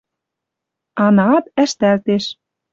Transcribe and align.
Анаат 1.05 1.45
ӓштӓлтеш. 1.63 2.25